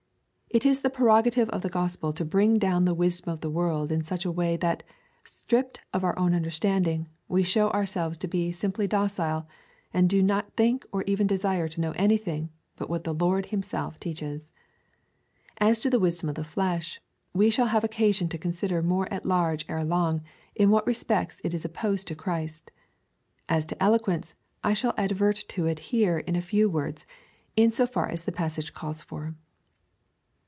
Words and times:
It 0.53 0.65
is 0.65 0.81
the 0.81 0.89
prerogative 0.89 1.47
of 1.51 1.61
the 1.61 1.69
gospel 1.69 2.11
to 2.11 2.25
bring 2.25 2.57
down 2.57 2.83
the 2.83 2.93
wisdom 2.93 3.31
of 3.31 3.39
the 3.39 3.49
world 3.49 3.89
in 3.89 4.03
such 4.03 4.25
a 4.25 4.31
way 4.33 4.57
that, 4.57 4.83
stript 5.23 5.79
of 5.93 6.03
our 6.03 6.19
own 6.19 6.35
understanding, 6.35 7.07
we 7.29 7.41
show 7.41 7.69
ouj 7.69 7.87
selves 7.87 8.17
to 8.17 8.27
be 8.27 8.51
simply 8.51 8.85
docile, 8.85 9.47
and 9.93 10.09
do 10.09 10.21
not 10.21 10.51
think 10.57 10.85
or 10.91 11.03
even 11.03 11.25
desire 11.25 11.69
to 11.69 11.79
know 11.79 11.93
anything, 11.95 12.49
but 12.75 12.89
what 12.89 13.05
the 13.05 13.13
Lord 13.13 13.45
himself 13.45 13.97
teaches. 13.97 14.51
As 15.59 15.79
to 15.79 15.89
the 15.89 16.01
wisdom 16.01 16.27
of 16.27 16.35
the 16.35 16.43
flesh, 16.43 16.99
we 17.33 17.49
shall 17.49 17.67
have 17.67 17.85
occasion 17.85 18.27
to 18.27 18.37
consider 18.37 18.83
more 18.83 19.07
at 19.09 19.25
large 19.25 19.63
ere 19.69 19.85
long, 19.85 20.21
in 20.53 20.69
what 20.69 20.85
respects 20.85 21.39
it 21.45 21.53
is 21.53 21.63
opposed 21.63 22.09
to 22.09 22.13
Christ. 22.15 22.71
As 23.47 23.65
to 23.67 23.81
eloquence, 23.81 24.35
I 24.65 24.73
shall 24.73 24.93
advert 24.97 25.37
to 25.47 25.65
it 25.67 25.79
here 25.95 26.17
in 26.17 26.35
a 26.35 26.41
few 26.41 26.69
words, 26.69 27.05
in 27.55 27.71
so 27.71 27.87
far 27.87 28.09
as 28.09 28.25
the 28.25 28.33
passage 28.33 28.73
calls 28.73 29.01
for. 29.01 29.33